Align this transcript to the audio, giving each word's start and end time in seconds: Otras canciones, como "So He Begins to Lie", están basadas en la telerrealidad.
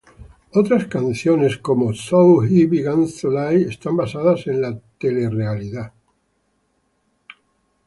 Otras 0.53 0.87
canciones, 0.87 1.59
como 1.59 1.93
"So 1.93 2.41
He 2.43 2.65
Begins 2.65 3.21
to 3.21 3.29
Lie", 3.29 3.67
están 3.69 3.95
basadas 3.97 4.47
en 4.47 4.59
la 4.59 4.79
telerrealidad. 4.97 5.93